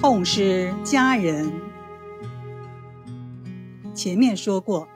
[0.00, 1.52] 痛失家人。
[3.94, 4.88] 前面说过，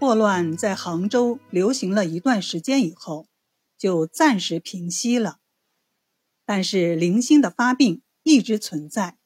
[0.00, 3.26] 霍乱在杭州流行了一段时间以后，
[3.76, 5.38] 就暂时平息了。
[6.44, 9.18] 但是零星的发病一直存在。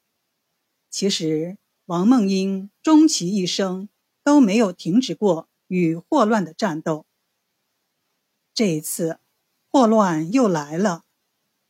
[0.89, 3.89] 其实王梦英终其一生
[4.23, 7.07] 都没有停止过与霍乱的战斗。
[8.53, 9.19] 这一次，
[9.71, 11.03] 霍乱又来了，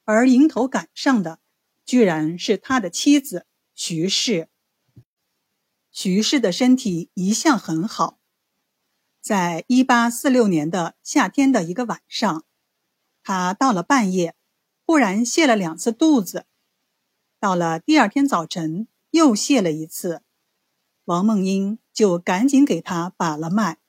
[0.03, 1.39] 而迎头赶上的，
[1.85, 4.49] 居然是他的妻子徐氏。
[5.91, 8.19] 徐氏的身体一向很好，
[9.21, 12.45] 在一八四六年的夏天的一个晚上，
[13.21, 14.35] 他到了半夜，
[14.85, 16.47] 忽然泻了两次肚子，
[17.39, 20.23] 到了第二天早晨又泻了一次，
[21.05, 23.79] 王梦英就赶紧给他把了脉。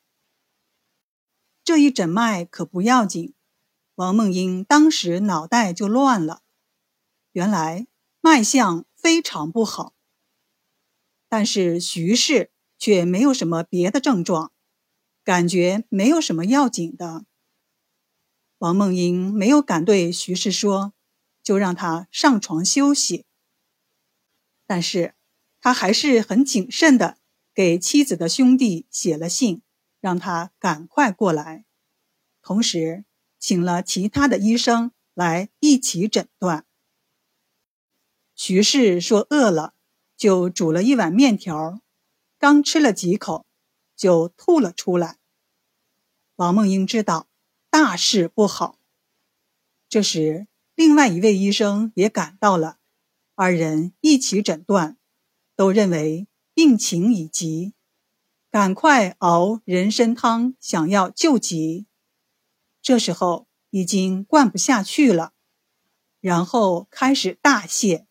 [1.65, 3.33] 这一诊脉可不要紧，
[3.95, 6.43] 王梦英当时脑袋就乱了，
[7.33, 7.87] 原来
[8.27, 9.93] 脉象非常不好。
[11.29, 14.51] 但是徐氏却没有什么别的症状，
[15.23, 17.27] 感觉没有什么要紧的。
[18.57, 20.95] 王梦英没有敢对徐氏说，
[21.43, 23.27] 就让他上床休息。
[24.65, 25.15] 但是，
[25.61, 27.19] 他还是很谨慎的
[27.53, 29.61] 给妻子的兄弟写了信，
[30.01, 31.67] 让他赶快过来，
[32.41, 33.05] 同时
[33.39, 36.65] 请了其他的医生来一起诊断。
[38.35, 39.75] 徐氏说饿了。
[40.17, 41.81] 就煮了一碗面条，
[42.39, 43.45] 刚吃了几口，
[43.97, 45.19] 就吐了出来。
[46.37, 47.27] 王梦英知道
[47.69, 48.79] 大事不好。
[49.89, 52.79] 这时，另外一位医生也赶到了，
[53.35, 54.97] 二人一起诊断，
[55.57, 57.75] 都认为病情已急，
[58.53, 61.87] 赶快熬人参汤，想要救急。
[62.81, 65.33] 这时候已经灌不下去了，
[66.21, 68.07] 然后开始大泻。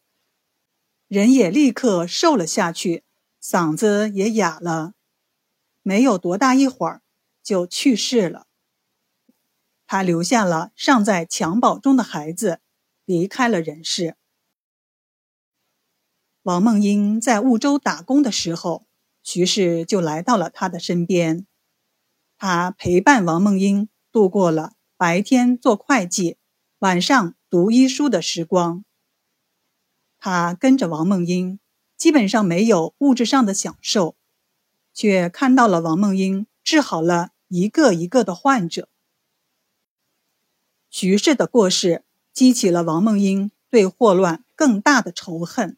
[1.13, 3.03] 人也立刻瘦了下去，
[3.39, 4.95] 嗓子也哑了，
[5.83, 7.03] 没有多大一会儿
[7.43, 8.47] 就去世了。
[9.85, 12.61] 他留下了尚在襁褓中的孩子，
[13.05, 14.17] 离开了人世。
[16.41, 18.87] 王梦英在婺州打工的时候，
[19.21, 21.45] 徐氏就来到了他的身边，
[22.39, 26.39] 他陪伴王梦英度过了白天做会计、
[26.79, 28.83] 晚上读医书的时光。
[30.25, 31.59] 他跟着王梦英，
[31.97, 34.15] 基本上没有物质上的享受，
[34.93, 38.87] 却看到了王梦英治好了一个一个的患者。
[40.89, 45.75] 徐氏的过世激起了王梦英对霍乱更大的仇恨，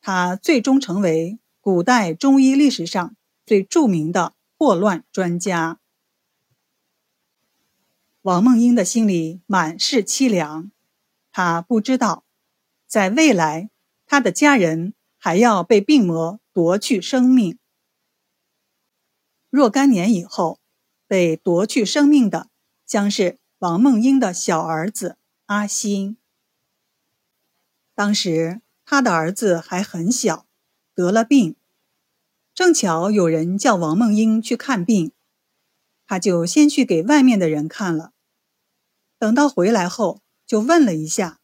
[0.00, 5.78] 他最终成为古代中医历史上最著名的霍乱专家。
[8.22, 10.70] 王梦英的心里满是凄凉，
[11.30, 12.24] 他不知道。
[12.94, 13.70] 在未来，
[14.06, 17.58] 他的家人还要被病魔夺去生命。
[19.50, 20.60] 若干年以后，
[21.08, 22.50] 被夺去生命的
[22.86, 26.16] 将是王梦英的小儿子阿新。
[27.96, 30.46] 当时他的儿子还很小，
[30.94, 31.56] 得了病，
[32.54, 35.10] 正巧有人叫王梦英去看病，
[36.06, 38.12] 他就先去给外面的人看了。
[39.18, 41.40] 等到回来后，就问了一下。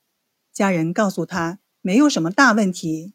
[0.60, 3.14] 家人告诉他没有什么大问题，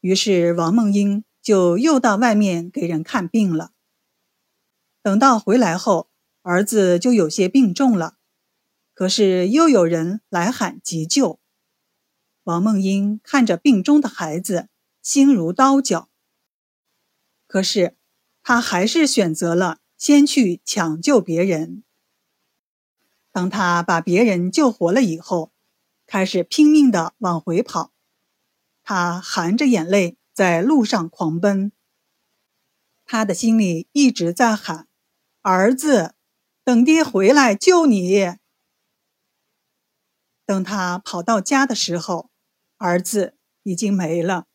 [0.00, 3.72] 于是王梦英就又到外面给人看病了。
[5.02, 6.08] 等到回来后，
[6.40, 8.16] 儿子就有些病重了，
[8.94, 11.38] 可是又有人来喊急救。
[12.44, 14.70] 王梦英看着病中的孩子，
[15.02, 16.08] 心如刀绞。
[17.46, 17.98] 可是
[18.42, 21.84] 他还是选择了先去抢救别人。
[23.30, 25.52] 当他把别人救活了以后。
[26.14, 27.90] 开始拼命的往回跑，
[28.84, 31.72] 他含着眼泪在路上狂奔。
[33.04, 34.86] 他的心里一直在喊
[35.42, 36.14] ：“儿子，
[36.62, 38.36] 等爹回来救你。”
[40.46, 42.30] 等他跑到家的时候，
[42.76, 43.34] 儿子
[43.64, 44.46] 已经没了。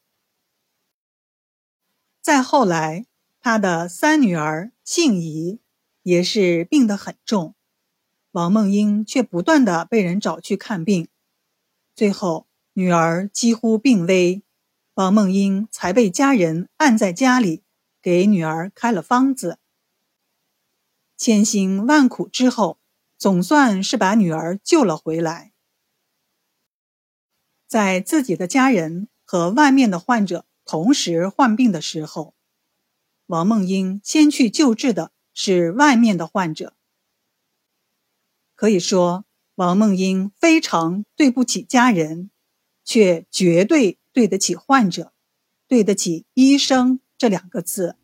[2.22, 3.06] 再后来，
[3.42, 5.60] 他的三女儿杏怡
[6.04, 7.54] 也是病得很重，
[8.32, 11.10] 王梦英却不断的被人找去看病。
[12.00, 14.42] 最后，女儿几乎病危，
[14.94, 17.66] 王梦英才被家人按在家里，
[18.02, 19.60] 给女儿开了方子。
[21.18, 22.80] 千辛万苦之后，
[23.18, 25.52] 总算是把女儿救了回来。
[27.68, 32.34] 在自己的家人和外面的患者同时患病的时候，
[33.26, 36.78] 王梦英先去救治的是外面的患者。
[38.56, 39.26] 可以说。
[39.60, 42.32] 王梦英非常对不起家人，
[42.86, 44.26] 却绝对对。
[44.26, 45.12] 得起患者，
[45.68, 47.98] 对得起医生这两个字。